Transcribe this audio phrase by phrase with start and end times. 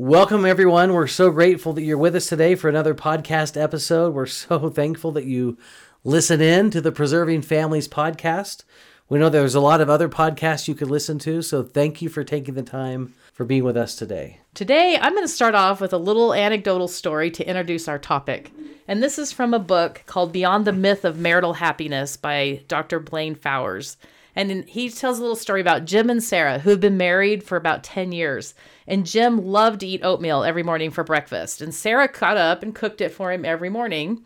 [0.00, 0.92] Welcome, everyone.
[0.92, 4.14] We're so grateful that you're with us today for another podcast episode.
[4.14, 5.58] We're so thankful that you
[6.04, 8.62] listen in to the Preserving Families podcast.
[9.08, 12.08] We know there's a lot of other podcasts you could listen to, so thank you
[12.08, 14.38] for taking the time for being with us today.
[14.54, 18.52] Today, I'm going to start off with a little anecdotal story to introduce our topic.
[18.86, 23.00] And this is from a book called Beyond the Myth of Marital Happiness by Dr.
[23.00, 23.96] Blaine Fowers.
[24.38, 27.42] And then he tells a little story about Jim and Sarah, who have been married
[27.42, 28.54] for about 10 years.
[28.86, 31.60] And Jim loved to eat oatmeal every morning for breakfast.
[31.60, 34.24] And Sarah got up and cooked it for him every morning.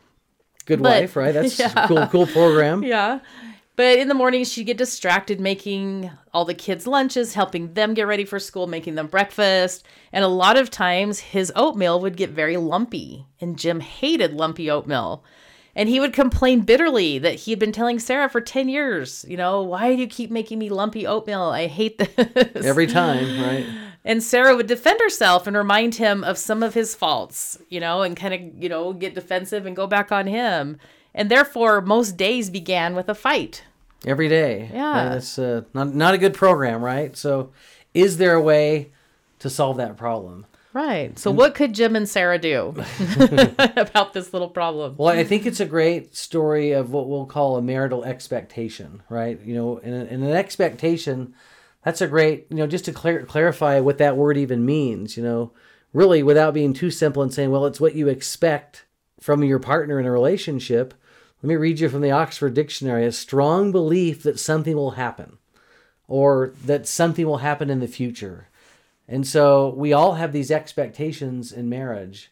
[0.66, 1.32] Good But- wife, right?
[1.32, 1.84] That's Yeah.
[1.84, 2.82] a cool, cool program.
[2.84, 3.20] Yeah.
[3.74, 8.06] But in the morning, she'd get distracted making all the kids' lunches, helping them get
[8.06, 9.86] ready for school, making them breakfast.
[10.12, 13.24] And a lot of times, his oatmeal would get very lumpy.
[13.40, 15.24] And Jim hated lumpy oatmeal.
[15.74, 19.38] And he would complain bitterly that he had been telling Sarah for 10 years, you
[19.38, 21.44] know, why do you keep making me lumpy oatmeal?
[21.44, 22.66] I hate this.
[22.66, 23.66] Every time, right?
[24.04, 28.02] And Sarah would defend herself and remind him of some of his faults, you know,
[28.02, 30.78] and kind of, you know, get defensive and go back on him.
[31.14, 33.64] And therefore, most days began with a fight.
[34.04, 34.70] Every day.
[34.72, 34.92] Yeah.
[34.92, 35.08] Right?
[35.10, 37.16] That's uh, not, not a good program, right?
[37.16, 37.52] So,
[37.94, 38.90] is there a way
[39.38, 40.46] to solve that problem?
[40.74, 41.18] Right.
[41.18, 42.74] So, what could Jim and Sarah do
[43.58, 44.94] about this little problem?
[44.96, 49.38] Well, I think it's a great story of what we'll call a marital expectation, right?
[49.44, 51.34] You know, and, and an expectation,
[51.84, 55.22] that's a great, you know, just to clar- clarify what that word even means, you
[55.22, 55.52] know,
[55.92, 58.86] really without being too simple and saying, well, it's what you expect
[59.20, 60.94] from your partner in a relationship.
[61.42, 65.38] Let me read you from the Oxford Dictionary a strong belief that something will happen
[66.08, 68.48] or that something will happen in the future.
[69.08, 72.30] And so we all have these expectations in marriage.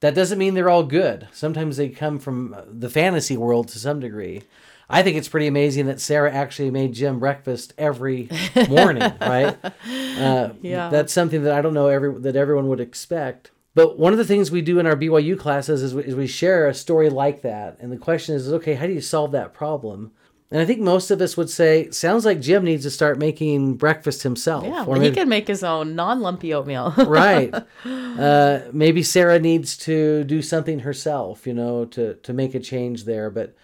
[0.00, 1.28] That doesn't mean they're all good.
[1.32, 4.42] Sometimes they come from the fantasy world to some degree.
[4.88, 8.28] I think it's pretty amazing that Sarah actually made Jim breakfast every
[8.68, 9.56] morning, right?
[9.64, 10.90] Uh, Yeah.
[10.90, 13.50] That's something that I don't know every that everyone would expect.
[13.74, 16.26] But one of the things we do in our BYU classes is we, is we
[16.28, 19.52] share a story like that, and the question is, okay, how do you solve that
[19.52, 20.12] problem?
[20.54, 23.74] And I think most of us would say, sounds like Jim needs to start making
[23.74, 24.62] breakfast himself.
[24.62, 26.94] Yeah, Or well, he can make his own non lumpy oatmeal.
[26.96, 27.52] right.
[27.84, 33.02] Uh, maybe Sarah needs to do something herself, you know, to to make a change
[33.02, 33.30] there.
[33.30, 33.56] But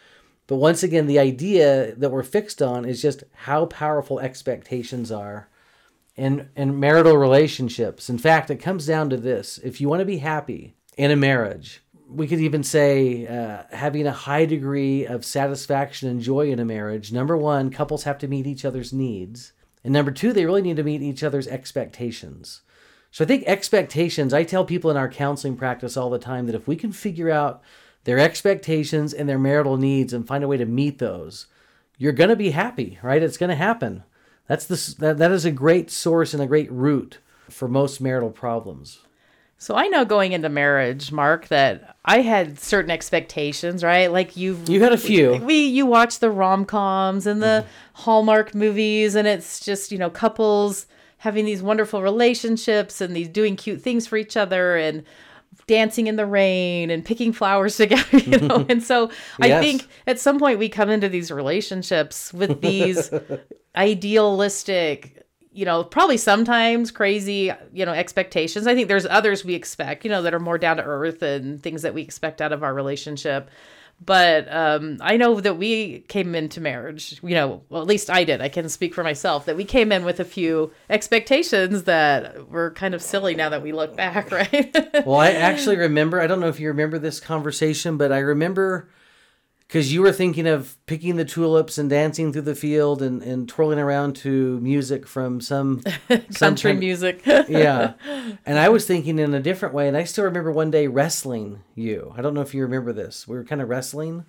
[0.48, 5.48] but once again, the idea that we're fixed on is just how powerful expectations are
[6.16, 8.10] in in marital relationships.
[8.10, 11.16] In fact, it comes down to this: if you want to be happy in a
[11.16, 11.84] marriage.
[12.10, 16.64] We could even say uh, having a high degree of satisfaction and joy in a
[16.64, 17.12] marriage.
[17.12, 19.52] Number one, couples have to meet each other's needs.
[19.84, 22.62] And number two, they really need to meet each other's expectations.
[23.10, 26.54] So I think expectations, I tell people in our counseling practice all the time that
[26.54, 27.62] if we can figure out
[28.04, 31.46] their expectations and their marital needs and find a way to meet those,
[31.98, 33.22] you're going to be happy, right?
[33.22, 34.04] It's going to happen.
[34.46, 38.30] That's the, that, that is a great source and a great root for most marital
[38.30, 39.00] problems.
[39.62, 44.10] So, I know going into marriage, Mark, that I had certain expectations, right?
[44.10, 45.36] Like you've You had a few.
[45.36, 48.02] we you watch the rom-coms and the mm-hmm.
[48.02, 50.86] Hallmark movies and it's just, you know, couples
[51.18, 55.04] having these wonderful relationships and these doing cute things for each other and
[55.66, 58.64] dancing in the rain and picking flowers together, you know.
[58.70, 59.62] and so I Yes.
[59.62, 63.10] think at some point we come into these relationships with these
[63.76, 65.26] idealistic
[65.60, 68.66] you know, probably sometimes crazy, you know, expectations.
[68.66, 71.62] I think there's others we expect, you know, that are more down to earth and
[71.62, 73.50] things that we expect out of our relationship.
[74.02, 78.24] But um, I know that we came into marriage, you know, well, at least I
[78.24, 78.40] did.
[78.40, 82.70] I can speak for myself that we came in with a few expectations that were
[82.70, 84.74] kind of silly now that we look back, right?
[85.04, 88.88] Well, I actually remember, I don't know if you remember this conversation, but I remember
[89.70, 93.48] because you were thinking of picking the tulips and dancing through the field and, and
[93.48, 97.22] twirling around to music from some some Country kind- music.
[97.26, 97.92] yeah.
[98.44, 99.86] And I was thinking in a different way.
[99.86, 102.12] And I still remember one day wrestling you.
[102.16, 103.28] I don't know if you remember this.
[103.28, 104.24] We were kind of wrestling.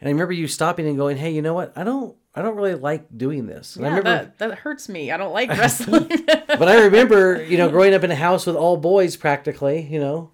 [0.00, 1.72] And I remember you stopping and going, Hey, you know what?
[1.76, 3.76] I don't I don't really like doing this.
[3.76, 5.10] And I remember that, that hurts me.
[5.10, 6.08] I don't like wrestling.
[6.26, 10.00] but I remember, you know, growing up in a house with all boys practically, you
[10.00, 10.30] know,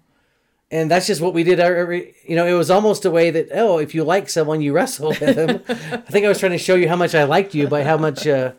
[0.71, 3.47] and that's just what we did every, you know, it was almost a way that,
[3.53, 5.63] oh, if you like someone, you wrestle with them.
[5.69, 7.97] I think I was trying to show you how much I liked you by how
[7.97, 8.51] much, uh,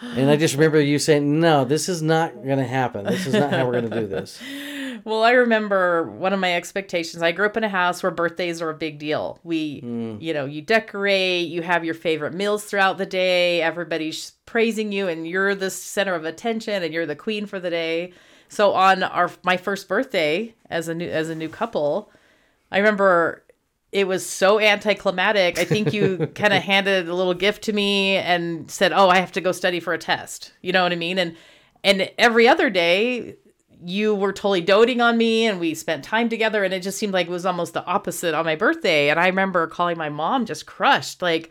[0.00, 3.04] and I just remember you saying, no, this is not going to happen.
[3.04, 4.40] This is not how we're going to do this.
[5.04, 7.22] Well, I remember one of my expectations.
[7.22, 9.38] I grew up in a house where birthdays are a big deal.
[9.44, 9.80] We,
[10.20, 15.06] you know, you decorate, you have your favorite meals throughout the day, everybody's praising you,
[15.06, 18.14] and you're the center of attention and you're the queen for the day.
[18.48, 22.10] So on our my first birthday as a new as a new couple,
[22.70, 23.44] I remember
[23.92, 25.58] it was so anticlimactic.
[25.58, 29.18] I think you kind of handed a little gift to me and said, "Oh, I
[29.18, 31.18] have to go study for a test." You know what I mean?
[31.18, 31.36] And
[31.84, 33.36] and every other day
[33.84, 37.12] you were totally doting on me and we spent time together and it just seemed
[37.12, 40.46] like it was almost the opposite on my birthday and i remember calling my mom
[40.46, 41.50] just crushed like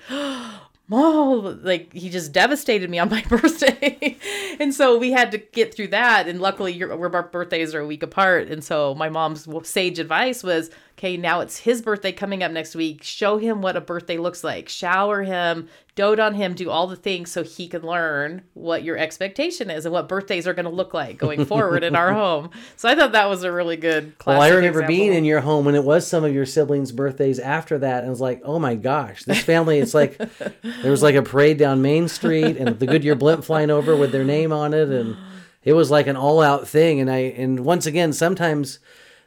[0.87, 4.17] mom like he just devastated me on my birthday.
[4.59, 6.27] And so we had to get through that.
[6.27, 8.49] And luckily your, our birthdays are a week apart.
[8.49, 12.73] And so my mom's sage advice was okay now it's his birthday coming up next
[12.75, 16.87] week show him what a birthday looks like shower him dote on him do all
[16.87, 20.65] the things so he can learn what your expectation is and what birthdays are going
[20.65, 23.75] to look like going forward in our home so i thought that was a really
[23.75, 24.87] good Well, I remember example.
[24.95, 28.07] being in your home when it was some of your siblings' birthdays after that, and
[28.07, 30.17] I was like, oh my gosh, this family, it's like
[30.81, 34.11] there was like a parade down Main Street and the Goodyear blimp flying over with
[34.11, 35.15] their name on it, and
[35.63, 36.99] it was like an all out thing.
[36.99, 38.79] And I, and once again, sometimes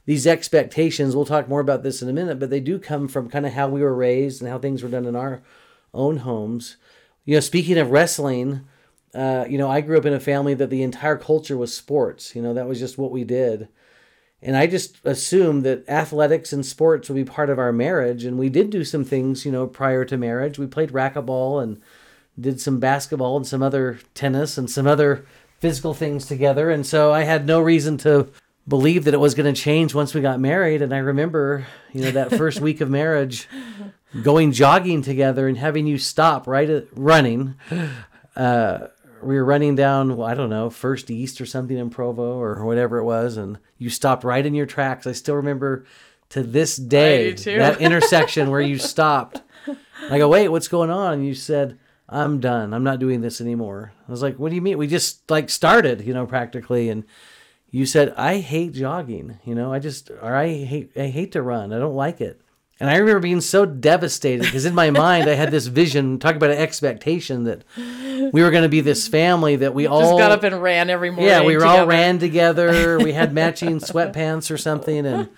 [0.08, 3.28] these expectations, we'll talk more about this in a minute, but they do come from
[3.28, 5.42] kind of how we were raised and how things were done in our
[5.92, 6.78] own homes.
[7.26, 8.64] You know, speaking of wrestling,
[9.14, 12.34] uh, you know, I grew up in a family that the entire culture was sports.
[12.34, 13.68] You know, that was just what we did.
[14.40, 18.24] And I just assumed that athletics and sports would be part of our marriage.
[18.24, 20.58] And we did do some things, you know, prior to marriage.
[20.58, 21.82] We played racquetball and
[22.40, 25.26] did some basketball and some other tennis and some other
[25.58, 26.70] physical things together.
[26.70, 28.30] And so I had no reason to
[28.68, 30.82] believe that it was going to change once we got married.
[30.82, 33.48] And I remember, you know, that first week of marriage,
[34.22, 37.54] going jogging together and having you stop right at running.
[38.36, 38.88] Uh,
[39.22, 42.64] we were running down, well, I don't know, First East or something in Provo or
[42.64, 45.06] whatever it was, and you stopped right in your tracks.
[45.06, 45.84] I still remember
[46.30, 49.42] to this day that intersection where you stopped.
[50.10, 51.14] I go, wait, what's going on?
[51.14, 51.78] And you said,
[52.08, 52.72] I'm done.
[52.72, 53.92] I'm not doing this anymore.
[54.06, 54.78] I was like, what do you mean?
[54.78, 56.88] We just like started, you know, practically.
[56.88, 57.04] And
[57.70, 61.42] you said, I hate jogging, you know, I just, or I hate, I hate to
[61.42, 61.72] run.
[61.72, 62.40] I don't like it.
[62.80, 66.36] And I remember being so devastated because in my mind I had this vision, talk
[66.36, 70.30] about an expectation that we were going to be this family that we all got
[70.30, 72.98] up and ran every morning yeah, we were all ran together.
[73.08, 75.28] We had matching sweatpants or something, and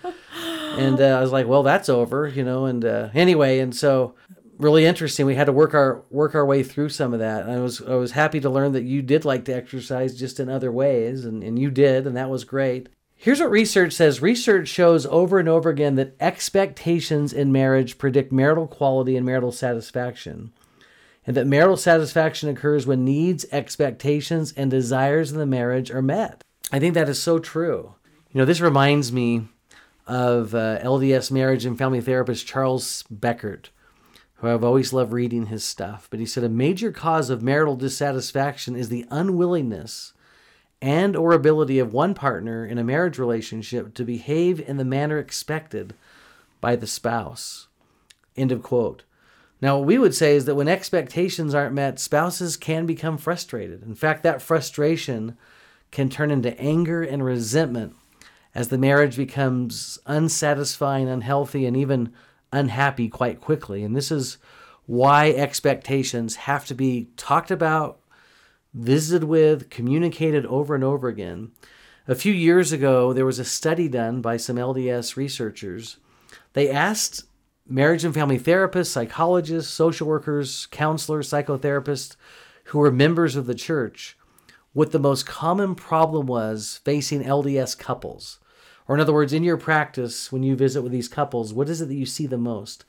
[0.76, 2.66] and uh, I was like, well, that's over, you know.
[2.66, 4.14] And uh, anyway, and so
[4.60, 5.26] really interesting.
[5.26, 7.42] We had to work our work our way through some of that.
[7.42, 10.40] And I was I was happy to learn that you did like to exercise just
[10.40, 12.88] in other ways, and and you did, and that was great.
[13.16, 14.22] Here's what research says.
[14.22, 19.52] Research shows over and over again that expectations in marriage predict marital quality and marital
[19.52, 20.52] satisfaction
[21.26, 26.42] and that marital satisfaction occurs when needs, expectations, and desires in the marriage are met.
[26.72, 27.94] I think that is so true.
[28.32, 29.48] You know, this reminds me
[30.06, 33.66] of uh, LDS marriage and family therapist Charles Beckert,
[34.40, 36.08] who I've always loved reading his stuff.
[36.10, 40.14] But he said a major cause of marital dissatisfaction is the unwillingness
[40.80, 45.18] and or ability of one partner in a marriage relationship to behave in the manner
[45.18, 45.94] expected
[46.60, 47.68] by the spouse.
[48.34, 49.02] End of quote.
[49.60, 53.82] Now, what we would say is that when expectations aren't met, spouses can become frustrated.
[53.82, 55.36] In fact, that frustration
[55.90, 57.94] can turn into anger and resentment
[58.54, 62.14] as the marriage becomes unsatisfying, unhealthy, and even
[62.52, 63.82] unhappy quite quickly.
[63.82, 64.38] And this is
[64.86, 68.00] why expectations have to be talked about,
[68.74, 71.52] visited with, communicated over and over again.
[72.08, 75.98] A few years ago, there was a study done by some LDS researchers.
[76.54, 77.24] They asked
[77.68, 82.16] marriage and family therapists, psychologists, social workers, counselors, psychotherapists
[82.64, 84.16] who were members of the church
[84.72, 88.38] what the most common problem was facing LDS couples.
[88.90, 91.80] Or, in other words, in your practice, when you visit with these couples, what is
[91.80, 92.84] it that you see the most?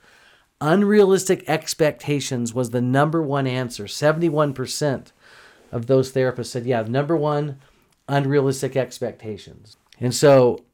[0.60, 3.84] Unrealistic expectations was the number one answer.
[3.84, 5.12] 71%
[5.72, 7.60] of those therapists said, yeah, number one,
[8.08, 9.78] unrealistic expectations.
[10.00, 10.66] And so,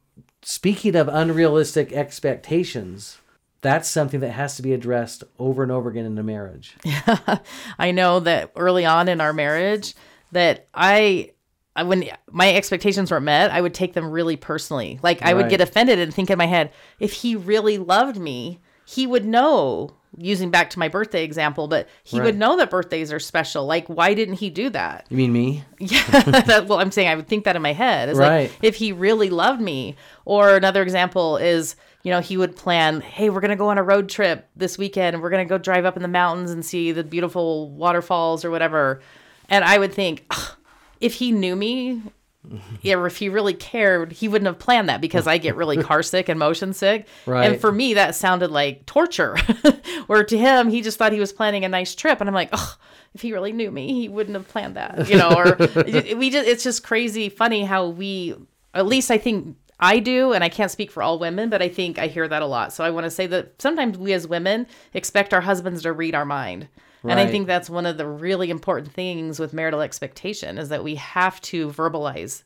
[0.44, 3.18] speaking of unrealistic expectations,
[3.60, 6.78] that's something that has to be addressed over and over again in a marriage.
[6.86, 7.40] Yeah,
[7.78, 9.94] I know that early on in our marriage
[10.32, 11.32] that I I-
[11.84, 15.00] when my expectations weren't met, I would take them really personally.
[15.04, 18.60] Like I would get offended and think in my head, if he really loved me,
[18.86, 19.92] he would know.
[20.20, 22.26] Using back to my birthday example, but he Right.
[22.28, 23.66] would know that birthdays are special.
[23.68, 25.06] Like, why didn't he do that?
[25.10, 25.64] You mean me?
[25.80, 28.10] Yeah, that, well, I'm saying I would think that in my head.
[28.10, 28.50] It's Right.
[28.50, 29.96] like if he really loved me.
[30.26, 33.84] Or another example is, you know, he would plan, hey, we're gonna go on a
[33.84, 36.92] road trip this weekend, and we're gonna go drive up in the mountains and see
[36.94, 39.02] the beautiful waterfalls or whatever.
[39.50, 40.57] And I would think, "Ugh,
[41.00, 42.02] if he knew me
[42.82, 46.04] yeah, if he really cared, he wouldn't have planned that because I get really car
[46.04, 47.08] sick and motion sick.
[47.26, 47.52] Right.
[47.52, 49.38] And for me, that sounded like torture.
[50.08, 52.50] Where to him, he just thought he was planning a nice trip, and I'm like,
[52.54, 52.78] oh,
[53.14, 55.30] if he really knew me, he wouldn't have planned that, you know.
[55.30, 55.56] Or
[56.16, 58.36] we just, it's just crazy, funny how we,
[58.74, 61.70] at least I think I do, and I can't speak for all women, but I
[61.70, 62.74] think I hear that a lot.
[62.74, 66.16] So I want to say that sometimes we as women expect our husbands to read
[66.16, 66.68] our mind.
[67.04, 70.84] And I think that's one of the really important things with marital expectation is that
[70.84, 72.44] we have to verbalize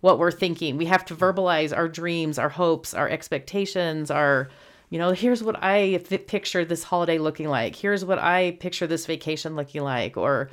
[0.00, 0.76] what we're thinking.
[0.76, 4.48] We have to verbalize our dreams, our hopes, our expectations, our,
[4.90, 7.76] you know, here's what I picture this holiday looking like.
[7.76, 10.16] Here's what I picture this vacation looking like.
[10.16, 10.50] Or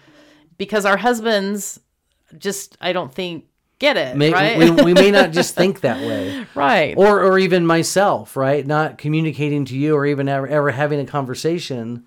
[0.58, 1.80] because our husbands
[2.38, 3.46] just, I don't think,
[3.80, 4.16] get it.
[4.16, 4.58] May, right.
[4.58, 6.46] we, we may not just think that way.
[6.54, 6.96] right.
[6.98, 8.66] or or even myself, right?
[8.66, 12.06] Not communicating to you or even ever, ever having a conversation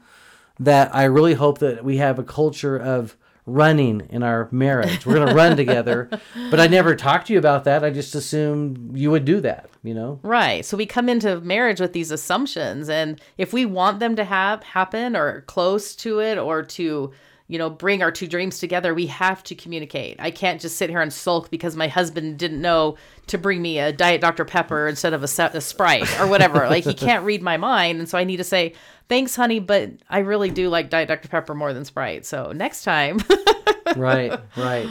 [0.64, 5.04] that I really hope that we have a culture of running in our marriage.
[5.04, 6.08] We're going to run together,
[6.50, 7.84] but I never talked to you about that.
[7.84, 10.20] I just assumed you would do that, you know?
[10.22, 10.64] Right.
[10.64, 14.62] So we come into marriage with these assumptions and if we want them to have
[14.62, 17.12] happen or close to it or to
[17.52, 20.88] you know bring our two dreams together we have to communicate i can't just sit
[20.88, 24.88] here and sulk because my husband didn't know to bring me a diet dr pepper
[24.88, 28.16] instead of a, a sprite or whatever like he can't read my mind and so
[28.16, 28.72] i need to say
[29.08, 32.84] thanks honey but i really do like diet dr pepper more than sprite so next
[32.84, 33.18] time
[33.96, 34.88] right, right.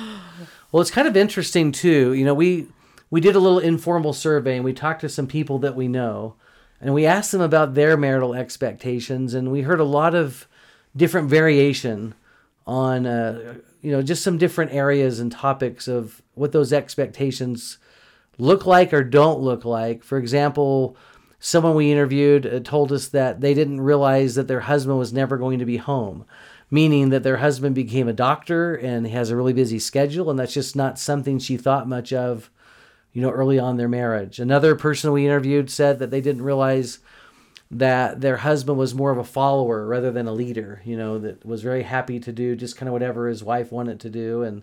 [0.72, 2.14] Well, it's kind of interesting too.
[2.14, 2.68] You know, we
[3.10, 6.36] we did a little informal survey and we talked to some people that we know,
[6.80, 10.48] and we asked them about their marital expectations, and we heard a lot of
[10.96, 12.14] different variation
[12.66, 17.78] on, uh, you know, just some different areas and topics of what those expectations
[18.38, 20.04] look like or don't look like.
[20.04, 20.96] For example,
[21.40, 25.38] someone we interviewed uh, told us that they didn't realize that their husband was never
[25.38, 26.26] going to be home,
[26.70, 30.54] meaning that their husband became a doctor and has a really busy schedule, and that's
[30.54, 32.50] just not something she thought much of,
[33.12, 34.40] you know, early on their marriage.
[34.40, 37.00] Another person we interviewed said that they didn't realize
[37.72, 41.46] that their husband was more of a follower rather than a leader, you know, that
[41.46, 44.62] was very happy to do just kind of whatever his wife wanted to do and,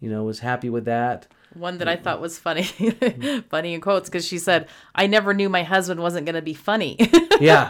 [0.00, 1.26] you know, was happy with that.
[1.54, 2.62] one that i thought was funny
[3.50, 6.52] funny in quotes because she said i never knew my husband wasn't going to be
[6.54, 6.96] funny
[7.40, 7.68] Yeah.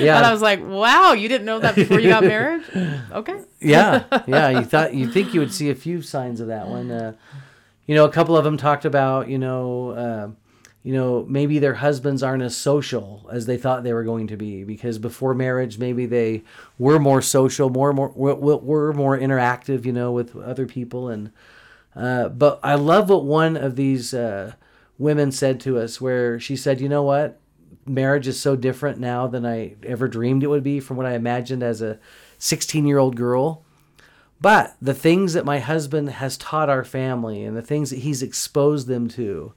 [0.00, 0.16] Yeah.
[0.16, 2.62] and i was like wow you didn't know that before you got married
[3.12, 4.48] okay yeah, yeah.
[4.50, 6.90] You thought you think you would see a few signs of that one.
[6.90, 7.14] Uh,
[7.86, 10.28] you know, a couple of them talked about you know, uh,
[10.86, 14.36] you know, maybe their husbands aren't as social as they thought they were going to
[14.36, 16.44] be because before marriage, maybe they
[16.78, 21.08] were more social, more more were, more interactive, you know, with other people.
[21.08, 21.32] And
[21.96, 24.52] uh, but I love what one of these uh,
[24.96, 27.40] women said to us, where she said, you know what.
[27.84, 31.14] Marriage is so different now than I ever dreamed it would be from what I
[31.14, 31.98] imagined as a
[32.38, 33.64] 16 year old girl.
[34.40, 38.22] But the things that my husband has taught our family and the things that he's
[38.22, 39.52] exposed them to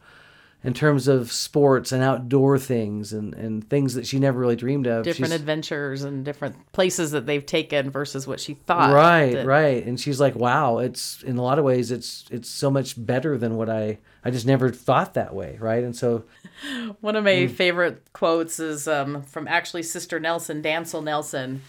[0.62, 4.88] in terms of sports and outdoor things and, and things that she never really dreamed
[4.88, 5.06] of.
[5.06, 9.46] different she's- adventures and different places that they've taken versus what she thought right, that-
[9.46, 9.86] right.
[9.86, 13.38] And she's like, wow, it's in a lot of ways, it's, it's so much better
[13.38, 15.58] than what I, I just never thought that way.
[15.62, 15.84] Right.
[15.84, 16.24] And so,
[17.00, 17.51] One of my Mm.
[17.51, 21.62] favorite quotes is um, from actually Sister Nelson, Dantzel Nelson.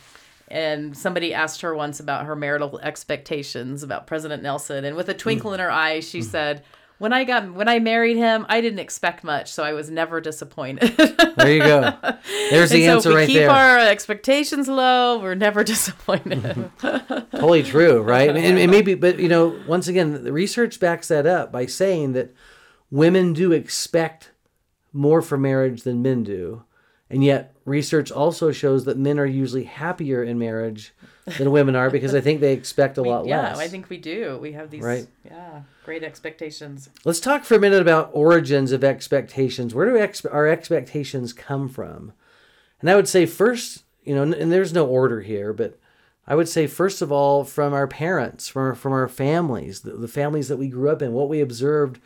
[0.49, 4.85] And somebody asked her once about her marital expectations about President Nelson.
[4.85, 6.11] And with a twinkle in her eye, Mm.
[6.11, 6.65] she said,
[7.01, 10.21] when I got when I married him, I didn't expect much, so I was never
[10.21, 10.95] disappointed.
[11.37, 11.95] there you go.
[12.51, 13.51] There's the and answer so if we right keep there.
[13.51, 16.71] our expectations low, we're never disappointed.
[16.81, 18.29] totally true, right?
[18.29, 22.13] And, and maybe, but you know, once again, the research backs that up by saying
[22.13, 22.35] that
[22.91, 24.33] women do expect
[24.93, 26.65] more from marriage than men do,
[27.09, 30.93] and yet research also shows that men are usually happier in marriage
[31.39, 33.57] than women are because I think they expect a lot yeah, less.
[33.57, 34.39] Yeah, I think we do.
[34.41, 35.07] We have these Right.
[35.25, 36.91] yeah, great expectations.
[37.05, 39.75] Let's talk for a minute about origins of expectations.
[39.75, 42.13] Where do ex- our expectations come from?
[42.81, 45.79] And I would say first, you know, and there's no order here, but
[46.27, 49.93] I would say first of all from our parents, from our, from our families, the,
[49.93, 52.01] the families that we grew up in, what we observed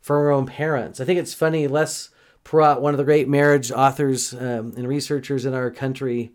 [0.00, 1.00] from our own parents.
[1.00, 1.66] I think it's funny.
[1.66, 2.10] Les
[2.44, 6.32] Parrott, one of the great marriage authors um, and researchers in our country,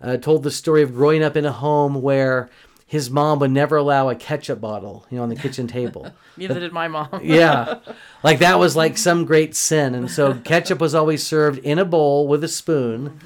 [0.00, 2.48] uh, told the story of growing up in a home where
[2.88, 6.10] his mom would never allow a ketchup bottle, you know, on the kitchen table.
[6.38, 7.08] Neither did my mom.
[7.22, 7.80] yeah.
[8.22, 9.94] Like that was like some great sin.
[9.94, 13.20] And so ketchup was always served in a bowl with a spoon.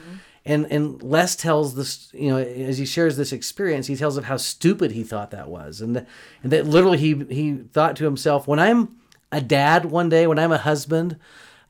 [0.45, 4.25] And and les tells this you know as he shares this experience he tells of
[4.25, 5.81] how stupid he thought that was.
[5.81, 6.09] And that,
[6.43, 8.97] and that literally he he thought to himself when i'm
[9.31, 11.17] a dad one day when i'm a husband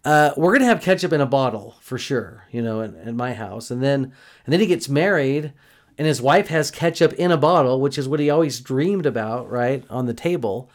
[0.04, 3.35] uh, we're gonna have ketchup in a bottle for sure, you know, in, in my
[3.35, 3.71] house.
[3.71, 4.12] And then
[4.44, 5.52] and then he gets married,
[5.99, 9.50] and his wife has ketchup in a bottle, which is what he always dreamed about,
[9.50, 10.71] right, on the table.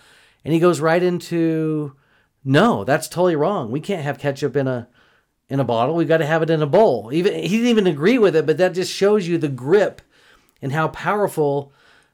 [0.46, 1.93] And he goes right into,
[2.46, 3.69] no, that's totally wrong.
[3.69, 4.88] We can't have ketchup in a
[5.50, 5.96] in a bottle.
[5.96, 7.10] We've got to have it in a bowl.
[7.13, 10.01] Even he didn't even agree with it, but that just shows you the grip
[10.62, 11.72] and how powerful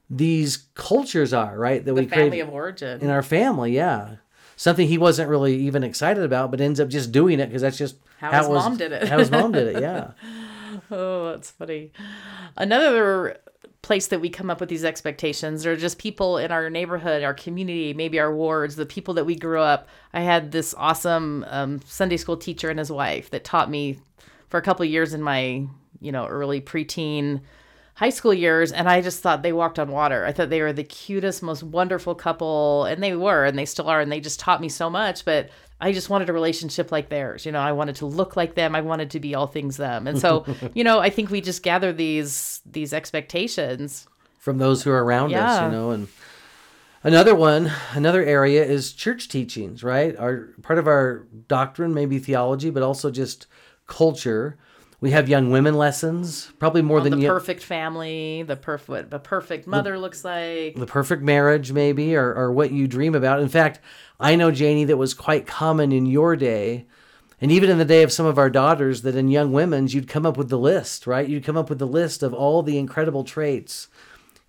[0.10, 1.84] these cultures are, right?
[1.84, 3.02] That The we family of origin.
[3.02, 4.16] in our family, yeah.
[4.56, 7.78] Something he wasn't really even excited about, but ends up just doing it because that's
[7.78, 9.08] just How his was, mom did it.
[9.08, 10.12] how his mom did it, yeah.
[10.92, 11.92] Oh, that's funny.
[12.58, 13.38] Another
[13.82, 17.34] place that we come up with these expectations are just people in our neighborhood, our
[17.34, 19.88] community, maybe our wards, the people that we grew up.
[20.14, 24.00] I had this awesome um, Sunday school teacher and his wife that taught me
[24.50, 25.66] for a couple of years in my,
[26.00, 27.42] you know, early preteen
[27.96, 30.26] high school years and I just thought they walked on water.
[30.26, 33.88] I thought they were the cutest, most wonderful couple and they were and they still
[33.88, 37.10] are and they just taught me so much, but I just wanted a relationship like
[37.10, 37.46] theirs.
[37.46, 38.76] You know, I wanted to look like them.
[38.76, 40.08] I wanted to be all things them.
[40.08, 44.08] And so, you know, I think we just gather these these expectations.
[44.40, 46.08] From those who are around us, you know, and
[47.04, 50.18] another one, another area is church teachings, right?
[50.18, 53.48] Our part of our doctrine, maybe theology, but also just
[53.86, 54.58] culture.
[55.04, 58.88] We have young women lessons, probably more On than the you, perfect family, the perfect
[58.88, 60.76] what the perfect mother looks like.
[60.76, 63.42] the perfect marriage, maybe, or, or what you dream about.
[63.42, 63.82] In fact,
[64.18, 66.86] I know, Janie, that was quite common in your day,
[67.42, 70.08] and even in the day of some of our daughters, that in young women's, you'd
[70.08, 71.28] come up with the list, right?
[71.28, 73.90] You'd come up with the list of all the incredible traits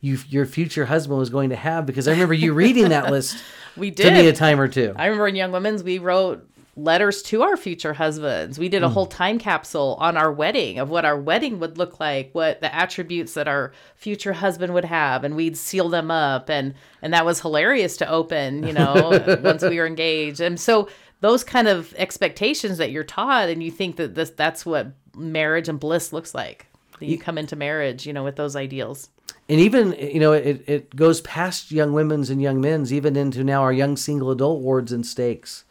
[0.00, 3.42] you, your future husband was going to have, because I remember you reading that list
[3.76, 4.36] We to me a did.
[4.36, 4.92] time or two.
[4.94, 8.58] I remember in Young Women's we wrote letters to our future husbands.
[8.58, 8.92] We did a mm.
[8.92, 12.74] whole time capsule on our wedding of what our wedding would look like, what the
[12.74, 17.24] attributes that our future husband would have, and we'd seal them up and and that
[17.24, 20.40] was hilarious to open, you know, once we were engaged.
[20.40, 20.88] And so
[21.20, 25.68] those kind of expectations that you're taught and you think that this that's what marriage
[25.68, 26.66] and bliss looks like.
[26.98, 29.10] That you come into marriage, you know, with those ideals.
[29.48, 33.44] and even you know it, it goes past young women's and young men's even into
[33.44, 35.64] now our young single adult wards and stakes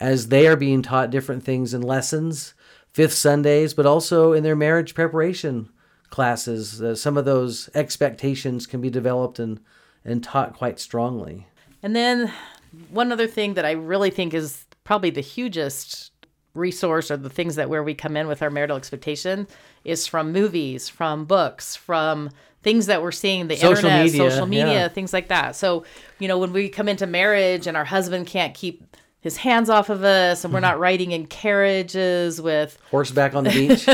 [0.00, 2.54] as they are being taught different things in lessons
[2.92, 5.68] fifth sundays but also in their marriage preparation
[6.08, 9.60] classes uh, some of those expectations can be developed and
[10.04, 11.46] and taught quite strongly
[11.82, 12.32] And then
[12.90, 16.12] one other thing that I really think is probably the hugest
[16.54, 19.46] resource or the things that where we come in with our marital expectation
[19.84, 22.30] is from movies, from books, from
[22.62, 24.88] things that we're seeing the Social internet, media, social media, yeah.
[24.88, 25.56] things like that.
[25.56, 25.84] So,
[26.18, 29.90] you know, when we come into marriage and our husband can't keep his hands off
[29.90, 30.82] of us and we're not mm-hmm.
[30.82, 33.86] riding in carriages with horseback on the beach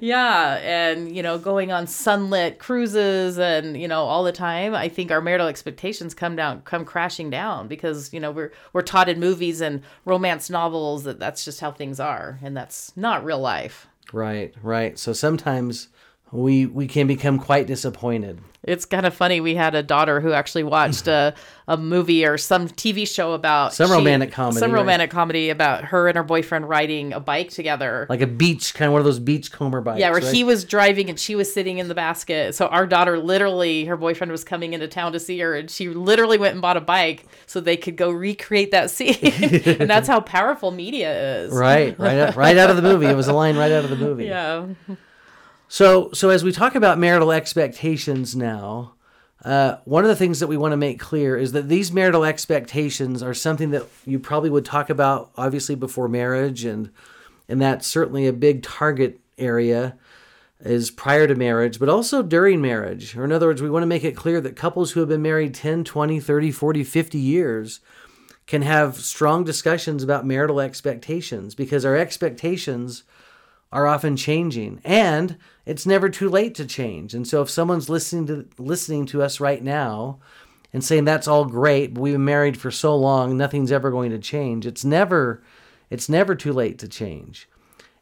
[0.00, 4.74] yeah, and you know, going on sunlit cruises and you know all the time.
[4.74, 8.82] I think our marital expectations come down, come crashing down because you know we're we're
[8.82, 13.24] taught in movies and romance novels that that's just how things are, and that's not
[13.24, 13.88] real life.
[14.12, 15.88] right right so sometimes
[16.32, 19.40] we we can become quite disappointed It's kind of funny.
[19.40, 21.34] We had a daughter who actually watched a,
[21.66, 24.78] a movie or some TV show about Some romantic comedy, some right?
[24.80, 28.06] romantic comedy about her and her boyfriend riding a bike together.
[28.08, 30.32] like a beach kind of one of those beach comber bikes Yeah, where right?
[30.32, 32.54] he was driving and she was sitting in the basket.
[32.54, 35.88] So our daughter literally, her boyfriend was coming into town to see her, and she
[35.88, 39.16] literally went and bought a bike so they could go recreate that scene.
[39.80, 41.10] and that's how powerful media
[41.42, 41.52] is.
[41.52, 43.96] right right right out of the movie it was a line right out of the
[43.96, 44.66] movie Yeah.
[45.72, 48.92] So, so as we talk about marital expectations now,
[49.42, 52.26] uh, one of the things that we want to make clear is that these marital
[52.26, 56.90] expectations are something that you probably would talk about, obviously, before marriage, and
[57.48, 59.96] and that's certainly a big target area
[60.60, 63.16] is prior to marriage, but also during marriage.
[63.16, 65.22] Or in other words, we want to make it clear that couples who have been
[65.22, 67.80] married 10, 20, 30, 40, 50 years
[68.46, 73.04] can have strong discussions about marital expectations because our expectations
[73.72, 77.14] are often changing and it's never too late to change.
[77.14, 80.18] And so if someone's listening to listening to us right now
[80.72, 84.10] and saying that's all great but we've been married for so long nothing's ever going
[84.10, 85.42] to change it's never
[85.90, 87.48] it's never too late to change.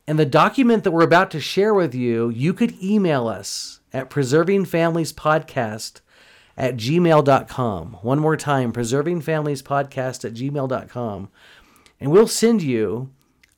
[0.06, 4.10] And the document that we're about to share with you you could email us at
[4.10, 6.00] preservingfamiliespodcast
[6.56, 11.28] at gmail.com one more time preservingfamiliespodcast at gmail.com
[12.00, 13.10] and we'll send you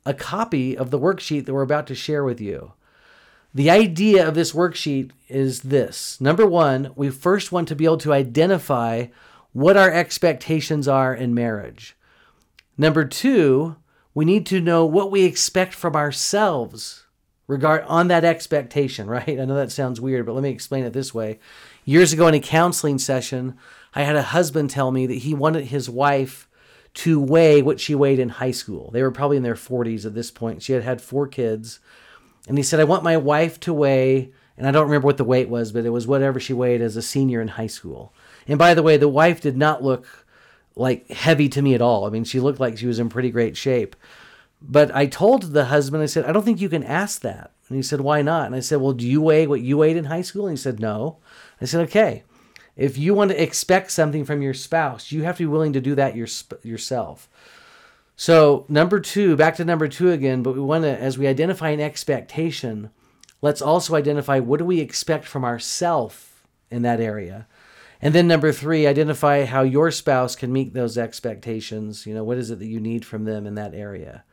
[0.05, 2.73] a copy of the worksheet that we're about to share with you.
[3.53, 6.19] The idea of this worksheet is this.
[6.19, 9.07] Number one, we first want to be able to identify
[9.51, 11.95] what our expectations are in marriage.
[12.77, 13.75] Number two,
[14.15, 17.05] we need to know what we expect from ourselves
[17.47, 19.39] regard on that expectation, right?
[19.39, 21.39] I know that sounds weird, but let me explain it this way.
[21.85, 23.55] Years ago in a counseling session,
[23.93, 26.47] I had a husband tell me that he wanted his wife
[26.95, 28.91] to weigh what she weighed in high school.
[28.91, 30.61] They were probably in their 40s at this point.
[30.61, 31.79] She had had four kids.
[32.47, 35.23] And he said, I want my wife to weigh, and I don't remember what the
[35.23, 38.13] weight was, but it was whatever she weighed as a senior in high school.
[38.47, 40.05] And by the way, the wife did not look
[40.75, 42.05] like heavy to me at all.
[42.05, 43.95] I mean, she looked like she was in pretty great shape.
[44.61, 47.51] But I told the husband, I said, I don't think you can ask that.
[47.67, 48.47] And he said, Why not?
[48.47, 50.47] And I said, Well, do you weigh what you weighed in high school?
[50.47, 51.17] And he said, No.
[51.59, 52.23] I said, Okay.
[52.75, 55.81] If you want to expect something from your spouse, you have to be willing to
[55.81, 56.27] do that your,
[56.63, 57.29] yourself.
[58.15, 61.69] So, number two, back to number two again, but we want to, as we identify
[61.69, 62.89] an expectation,
[63.41, 67.47] let's also identify what do we expect from ourself in that area.
[68.01, 72.05] And then number three, identify how your spouse can meet those expectations.
[72.05, 74.25] You know, what is it that you need from them in that area?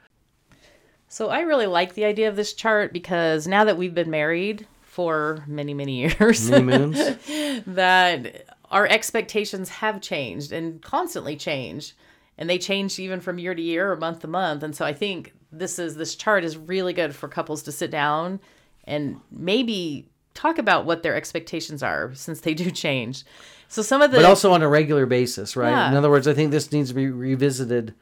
[1.09, 4.67] So I really like the idea of this chart because now that we've been married
[4.91, 6.99] for many, many years, Many moons.
[7.69, 11.95] that our expectations have changed and constantly change.
[12.37, 14.65] And they change even from year to year or month to month.
[14.65, 17.93] And so I think this is this chart is really good for couples to sit
[17.93, 18.41] down
[18.83, 23.23] and maybe talk about what their expectations are since they do change.
[23.69, 25.71] So some of the but also on a regular basis, right?
[25.71, 25.89] Yeah.
[25.89, 27.95] In other words, I think this needs to be revisited,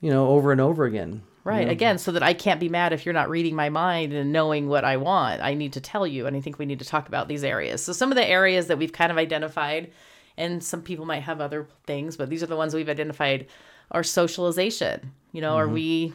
[0.00, 1.22] you know, over and over again.
[1.44, 1.68] Right.
[1.68, 4.66] Again, so that I can't be mad if you're not reading my mind and knowing
[4.68, 5.42] what I want.
[5.42, 6.26] I need to tell you.
[6.26, 7.82] And I think we need to talk about these areas.
[7.84, 9.92] So, some of the areas that we've kind of identified,
[10.38, 13.46] and some people might have other things, but these are the ones we've identified
[13.90, 15.12] are socialization.
[15.32, 16.14] You know, are we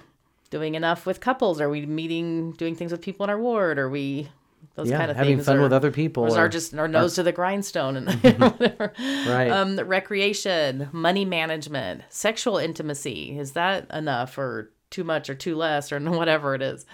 [0.49, 1.61] doing enough with couples?
[1.61, 3.77] Are we meeting, doing things with people in our ward?
[3.77, 4.29] Are we
[4.75, 5.45] those Yeah, kind of having things?
[5.45, 8.93] fun or- with other people Or or- just our nose to the grindstone and whatever.
[8.97, 9.49] Right.
[9.51, 13.37] Um, recreation, money management, sexual intimacy.
[13.37, 16.85] Is that enough or too much or too less or whatever it is?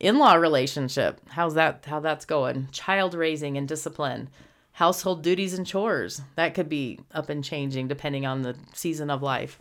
[0.00, 1.20] In-law relationship.
[1.30, 1.84] How's that?
[1.86, 2.68] How that's going?
[2.72, 4.28] Child raising and discipline.
[4.72, 6.22] Household duties and chores.
[6.36, 9.58] That could be up and changing depending on the season of life.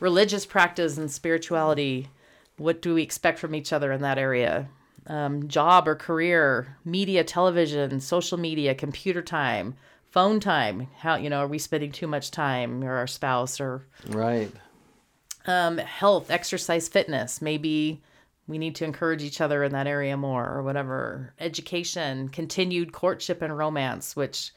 [0.00, 2.08] Religious practice and spirituality.
[2.56, 4.68] What do we expect from each other in that area?
[5.06, 9.74] um, job or career, media, television, social media, computer time,
[10.10, 10.88] phone time.
[10.98, 14.50] How you know are we spending too much time or our spouse or right.
[15.46, 17.40] Um, health, exercise, fitness?
[17.40, 18.02] Maybe
[18.46, 21.32] we need to encourage each other in that area more or whatever.
[21.38, 24.52] Education, continued courtship and romance, which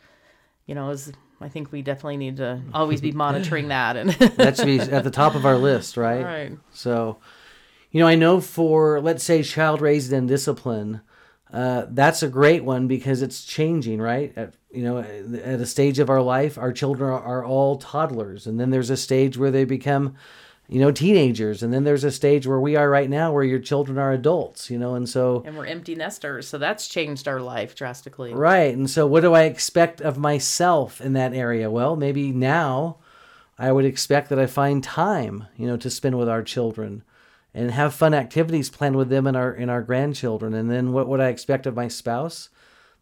[0.65, 1.12] you know is.
[1.41, 5.04] I think we definitely need to always be monitoring that and That should be at
[5.04, 6.24] the top of our list, right?
[6.24, 6.52] right.
[6.72, 7.17] So,
[7.91, 11.02] you know, I know for let's say child raised in discipline,
[11.54, 14.34] uh, that's a great one because it's changing, right?
[14.36, 18.48] At, you know, at a stage of our life, our children are, are all toddlers,
[18.48, 20.15] and then there's a stage where they become,
[20.69, 23.60] you know, teenagers, and then there's a stage where we are right now, where your
[23.60, 27.41] children are adults, you know, and so And we're empty nesters, so that's changed our
[27.41, 28.34] life drastically.
[28.34, 28.73] Right.
[28.73, 31.69] And so, what do I expect of myself in that area?
[31.69, 32.97] Well, maybe now
[33.60, 37.04] I would expect that I find time, you know, to spend with our children
[37.54, 40.54] and have fun activities planned with them and our and our grandchildren.
[40.54, 42.49] And then what would I expect of my spouse?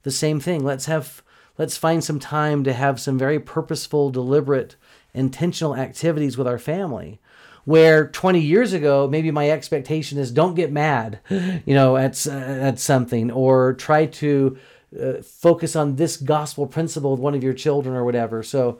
[0.03, 0.63] The same thing.
[0.63, 1.21] Let's have
[1.57, 4.75] let's find some time to have some very purposeful, deliberate,
[5.13, 7.19] intentional activities with our family.
[7.65, 12.79] Where 20 years ago, maybe my expectation is don't get mad, you know, at at
[12.79, 14.57] something, or try to
[14.99, 18.43] uh, focus on this gospel principle with one of your children or whatever.
[18.43, 18.79] So,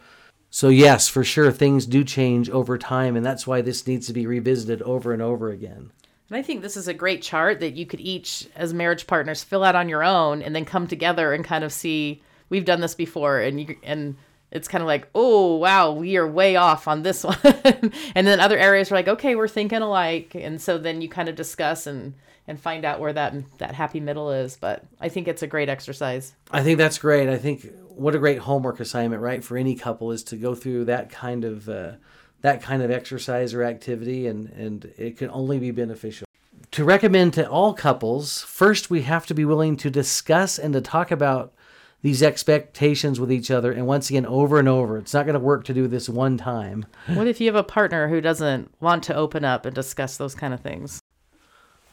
[0.49, 4.13] so yes, for sure, things do change over time, and that's why this needs to
[4.13, 5.91] be revisited over and over again.
[6.29, 9.43] And I think this is a great chart that you could each, as marriage partners,
[9.43, 12.23] fill out on your own, and then come together and kind of see.
[12.49, 14.17] We've done this before, and you and
[14.51, 18.39] it's kind of like, oh wow, we are way off on this one, and then
[18.39, 21.87] other areas are like, okay, we're thinking alike, and so then you kind of discuss
[21.87, 22.13] and
[22.47, 24.57] and find out where that that happy middle is.
[24.57, 26.33] But I think it's a great exercise.
[26.51, 27.29] I think that's great.
[27.29, 30.85] I think what a great homework assignment, right, for any couple is to go through
[30.85, 31.93] that kind of uh,
[32.41, 36.27] that kind of exercise or activity, and and it can only be beneficial.
[36.71, 40.79] To recommend to all couples, first we have to be willing to discuss and to
[40.79, 41.53] talk about
[42.01, 44.97] these expectations with each other, and once again, over and over.
[44.97, 46.85] It's not going to work to do this one time.
[47.07, 50.33] What if you have a partner who doesn't want to open up and discuss those
[50.33, 51.01] kind of things?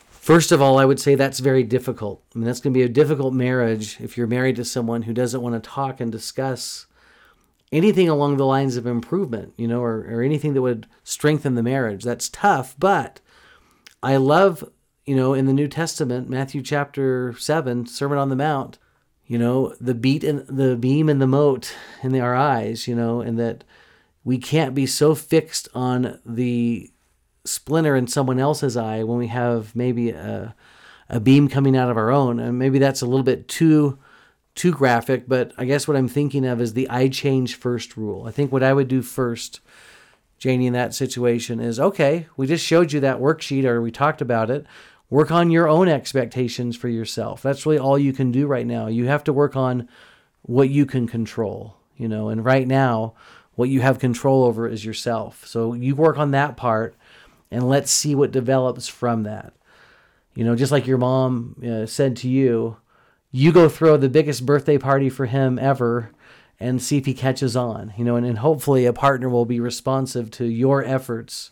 [0.08, 2.22] First of all, I would say that's very difficult.
[2.34, 5.14] I mean, that's going to be a difficult marriage if you're married to someone who
[5.14, 6.86] doesn't want to talk and discuss
[7.72, 11.62] anything along the lines of improvement, you know, or, or anything that would strengthen the
[11.62, 12.04] marriage.
[12.04, 13.20] That's tough, but
[14.02, 14.68] I love,
[15.06, 18.78] you know, in the New Testament, Matthew chapter 7, Sermon on the Mount,
[19.28, 23.20] you know, the beat and the beam and the mote in our eyes, you know,
[23.20, 23.62] and that
[24.24, 26.90] we can't be so fixed on the
[27.44, 30.54] splinter in someone else's eye when we have maybe a,
[31.10, 32.40] a beam coming out of our own.
[32.40, 33.98] And maybe that's a little bit too
[34.58, 38.26] too graphic but i guess what i'm thinking of is the i change first rule.
[38.26, 39.60] I think what i would do first
[40.36, 44.20] janie in that situation is okay we just showed you that worksheet or we talked
[44.20, 44.66] about it
[45.10, 48.86] work on your own expectations for yourself that's really all you can do right now
[48.86, 49.88] you have to work on
[50.42, 53.14] what you can control you know and right now
[53.58, 55.44] What you have control over is yourself.
[55.44, 56.94] So you work on that part
[57.50, 59.52] and let's see what develops from that.
[60.36, 62.76] You know, just like your mom uh, said to you,
[63.32, 66.12] you go throw the biggest birthday party for him ever
[66.60, 67.92] and see if he catches on.
[67.96, 71.50] You know, and, and hopefully a partner will be responsive to your efforts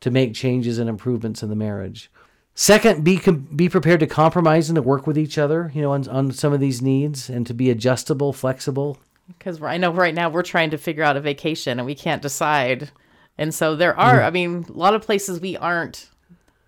[0.00, 2.10] to make changes and improvements in the marriage.
[2.54, 5.92] Second, be com- be prepared to compromise and to work with each other, you know,
[5.92, 8.98] on, on some of these needs and to be adjustable, flexible.
[9.26, 12.22] Because I know right now we're trying to figure out a vacation and we can't
[12.22, 12.90] decide.
[13.38, 14.26] And so there are, Mm-hmm.
[14.26, 16.10] I mean, a lot of places we aren't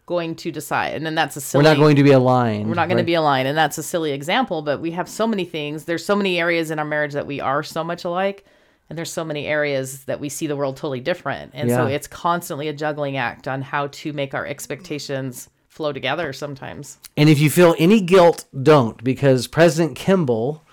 [0.06, 0.94] going to decide.
[0.94, 1.62] And then that's a silly.
[1.62, 2.68] We're not going to be aligned.
[2.68, 3.02] we're not going right?
[3.02, 3.46] to be aligned.
[3.46, 5.84] And that's a silly example, but we have so many things.
[5.84, 8.44] There's so many areas in our marriage that we are so much alike.
[8.88, 11.52] And there's so many areas that we see the world totally different.
[11.54, 16.32] And so it's constantly a juggling act on how to make our expectations flow together
[16.32, 16.98] sometimes.
[17.16, 20.64] And if you feel any guilt, don't, because President Kimball,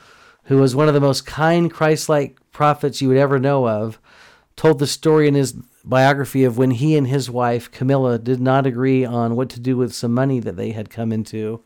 [0.46, 4.00] who was one of the most kind, Christ like prophets you would ever know of,
[4.56, 5.52] told the story in his
[5.84, 9.76] biography of when he and his wife, Camilla, did not agree on what to do
[9.76, 11.62] with some money that they had come into.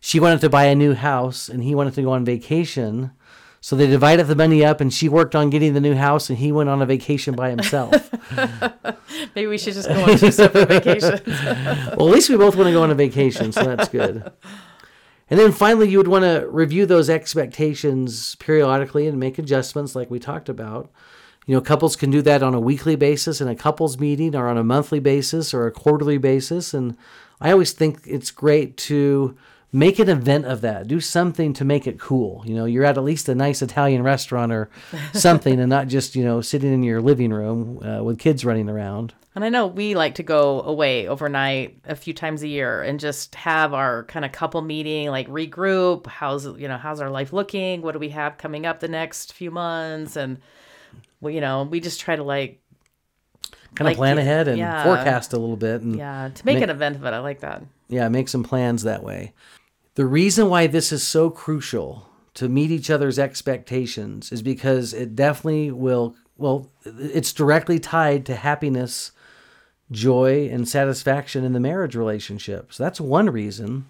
[0.00, 3.12] She wanted to buy a new house, and he wanted to go on vacation.
[3.60, 6.38] So they divided the money up, and she worked on getting the new house, and
[6.38, 8.10] he went on a vacation by himself.
[9.34, 11.20] Maybe we should just go on two separate vacations.
[11.26, 14.30] well, at least we both want to go on a vacation, so that's good.
[15.30, 20.10] And then finally, you would want to review those expectations periodically and make adjustments, like
[20.10, 20.90] we talked about.
[21.44, 24.48] You know, couples can do that on a weekly basis in a couples meeting, or
[24.48, 26.72] on a monthly basis, or a quarterly basis.
[26.72, 26.96] And
[27.40, 29.36] I always think it's great to
[29.72, 30.88] make an event of that.
[30.88, 32.42] Do something to make it cool.
[32.46, 34.70] You know, you're at at least a nice Italian restaurant or
[35.12, 38.68] something, and not just you know sitting in your living room uh, with kids running
[38.68, 39.14] around.
[39.34, 42.98] And I know we like to go away overnight a few times a year and
[42.98, 46.06] just have our kind of couple meeting, like regroup.
[46.06, 47.82] How's you know how's our life looking?
[47.82, 50.16] What do we have coming up the next few months?
[50.16, 50.38] And
[51.20, 52.60] well, you know, we just try to like
[53.76, 54.82] kind Like, of plan ahead and yeah.
[54.82, 57.10] forecast a little bit and yeah to make Make- an event of it.
[57.12, 57.62] I like that.
[57.88, 59.32] Yeah make some plans that way.
[59.94, 65.16] The reason why this is so crucial to meet each other's expectations is because it
[65.16, 69.12] definitely will well it's directly tied to happiness
[69.90, 72.72] joy and satisfaction in the marriage relationship.
[72.72, 73.86] So that's one reason.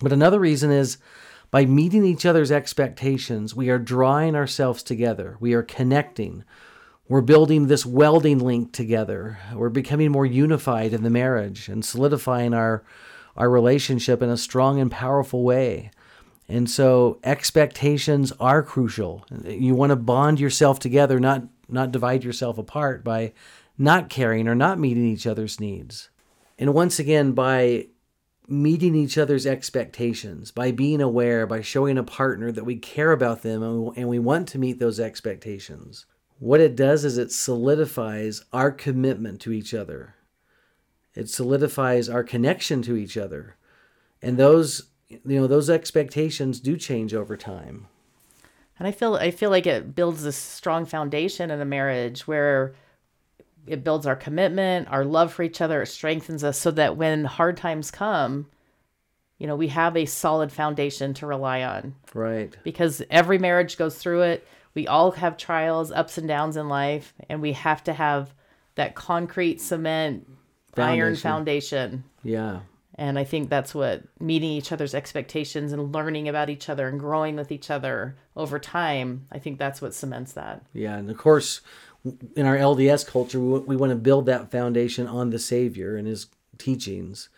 [0.00, 0.98] But another reason is
[1.50, 5.36] by meeting each other's expectations we are drawing ourselves together.
[5.40, 6.44] We are connecting
[7.12, 9.38] we're building this welding link together.
[9.52, 12.84] We're becoming more unified in the marriage and solidifying our
[13.36, 15.90] our relationship in a strong and powerful way.
[16.48, 19.26] And so expectations are crucial.
[19.44, 23.34] You want to bond yourself together, not not divide yourself apart by
[23.76, 26.08] not caring or not meeting each other's needs.
[26.58, 27.88] And once again by
[28.48, 33.42] meeting each other's expectations, by being aware, by showing a partner that we care about
[33.42, 33.62] them
[33.96, 36.06] and we want to meet those expectations
[36.42, 40.16] what it does is it solidifies our commitment to each other.
[41.14, 43.54] It solidifies our connection to each other.
[44.20, 47.86] And those you know those expectations do change over time.
[48.76, 52.74] And I feel I feel like it builds this strong foundation in a marriage where
[53.64, 57.24] it builds our commitment, our love for each other, it strengthens us so that when
[57.24, 58.46] hard times come,
[59.38, 61.94] you know, we have a solid foundation to rely on.
[62.12, 62.56] Right.
[62.64, 64.44] Because every marriage goes through it.
[64.74, 68.34] We all have trials, ups and downs in life, and we have to have
[68.74, 70.26] that concrete cement
[70.76, 71.20] iron Foundation.
[71.20, 72.04] foundation.
[72.22, 72.60] Yeah.
[72.94, 77.00] And I think that's what meeting each other's expectations and learning about each other and
[77.00, 80.62] growing with each other over time, I think that's what cements that.
[80.72, 81.62] Yeah, and of course,
[82.36, 86.06] in our LDS culture, we, we want to build that foundation on the Savior and
[86.06, 86.26] His
[86.58, 87.28] teachings,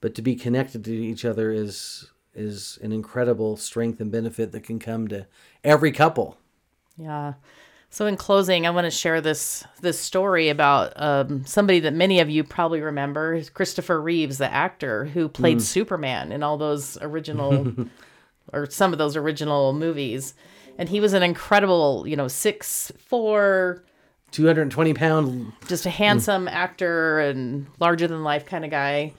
[0.00, 4.62] but to be connected to each other is is an incredible strength and benefit that
[4.62, 5.26] can come to
[5.64, 6.38] every couple.
[6.98, 7.34] Yeah.
[7.90, 12.20] So in closing, I want to share this this story about um, somebody that many
[12.20, 17.72] of you probably remember, Christopher Reeves, the actor who played Superman in all those original
[18.52, 20.34] or some of those original movies.
[20.76, 23.84] And he was an incredible, you know, six four,
[24.30, 25.52] Two hundred and twenty pound.
[25.66, 29.14] just a handsome actor and larger than life kind of guy.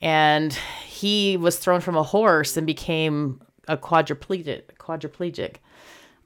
[0.00, 0.52] And
[0.86, 4.76] he was thrown from a horse and became a quadriplegic.
[4.78, 5.56] Quadriplegic.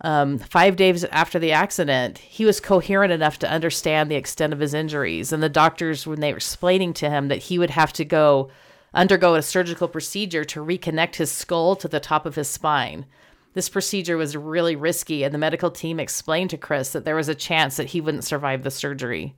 [0.02, 4.60] Um, five days after the accident, he was coherent enough to understand the extent of
[4.60, 5.32] his injuries.
[5.32, 8.50] And the doctors, when they were explaining to him that he would have to go
[8.94, 13.06] undergo a surgical procedure to reconnect his skull to the top of his spine.
[13.52, 17.28] This procedure was really risky, and the medical team explained to Chris that there was
[17.28, 19.34] a chance that he wouldn't survive the surgery.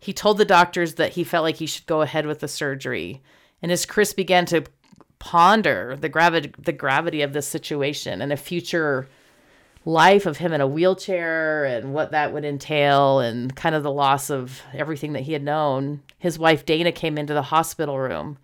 [0.00, 3.22] He told the doctors that he felt like he should go ahead with the surgery.
[3.62, 4.64] And as Chris began to
[5.18, 9.08] ponder the gravity the gravity of this situation and a future
[9.84, 13.90] life of him in a wheelchair and what that would entail and kind of the
[13.90, 18.38] loss of everything that he had known, his wife Dana came into the hospital room.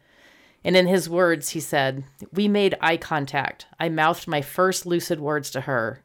[0.64, 3.66] And in his words, he said, We made eye contact.
[3.78, 6.02] I mouthed my first lucid words to her.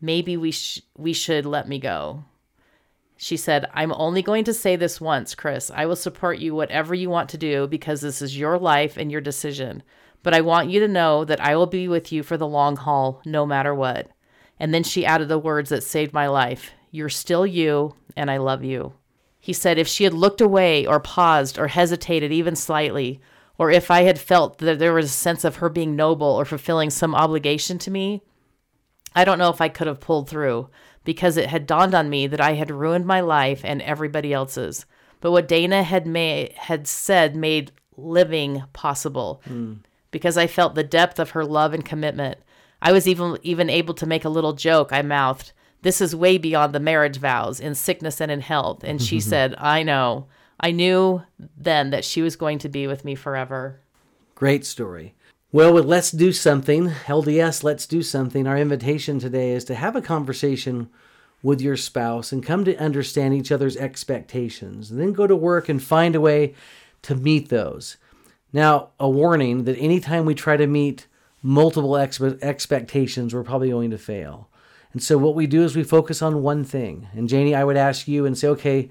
[0.00, 2.24] Maybe we, sh- we should let me go.
[3.16, 5.72] She said, I'm only going to say this once, Chris.
[5.74, 9.10] I will support you whatever you want to do because this is your life and
[9.10, 9.82] your decision.
[10.22, 12.76] But I want you to know that I will be with you for the long
[12.76, 14.08] haul, no matter what.
[14.60, 18.38] And then she added the words that saved my life You're still you, and I
[18.38, 18.94] love you.
[19.38, 23.20] He said, If she had looked away or paused or hesitated even slightly,
[23.56, 26.44] or if I had felt that there was a sense of her being noble or
[26.44, 28.22] fulfilling some obligation to me,
[29.14, 30.68] I don't know if I could have pulled through
[31.04, 34.86] because it had dawned on me that I had ruined my life and everybody else's.
[35.20, 39.78] But what Dana had made had said made living possible mm.
[40.10, 42.38] because I felt the depth of her love and commitment.
[42.80, 44.92] I was even even able to make a little joke.
[44.92, 49.00] I mouthed, "This is way beyond the marriage vows in sickness and in health." And
[49.02, 50.26] she said, "I know."
[50.60, 51.22] I knew
[51.56, 53.80] then that she was going to be with me forever.
[54.34, 55.14] Great story.
[55.50, 59.96] Well, with Let's Do Something, LDS Let's Do Something, our invitation today is to have
[59.96, 60.90] a conversation
[61.42, 64.90] with your spouse and come to understand each other's expectations.
[64.90, 66.54] And then go to work and find a way
[67.02, 67.96] to meet those.
[68.52, 71.06] Now, a warning that anytime we try to meet
[71.42, 74.48] multiple expe- expectations, we're probably going to fail.
[74.92, 77.08] And so, what we do is we focus on one thing.
[77.12, 78.90] And Janie, I would ask you and say, okay,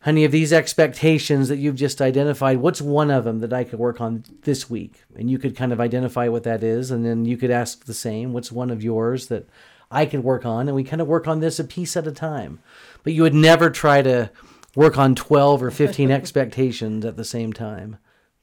[0.00, 3.78] honey, of these expectations that you've just identified, what's one of them that I could
[3.78, 5.02] work on this week?
[5.16, 6.90] And you could kind of identify what that is.
[6.90, 9.48] And then you could ask the same, what's one of yours that
[9.90, 10.68] I could work on?
[10.68, 12.60] And we kind of work on this a piece at a time.
[13.02, 14.30] But you would never try to
[14.74, 17.98] work on 12 or 15 expectations at the same time.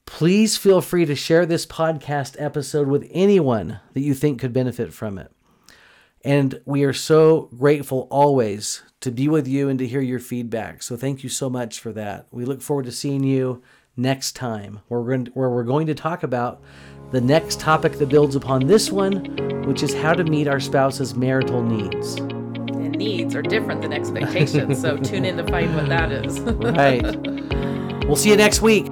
[0.06, 4.94] Please feel free to share this podcast episode with anyone that you think could benefit
[4.94, 5.32] from it.
[6.24, 10.82] And we are so grateful always to be with you and to hear your feedback.
[10.84, 12.28] So thank you so much for that.
[12.32, 13.62] We look forward to seeing you
[13.98, 16.62] next time, where we're going to, where we're going to talk about
[17.12, 19.26] the next topic that builds upon this one,
[19.66, 22.16] which is how to meet our spouse's marital needs.
[22.16, 26.39] And needs are different than expectations, so tune in to find what that is.
[26.39, 27.04] right.
[28.04, 28.86] We'll see you next week.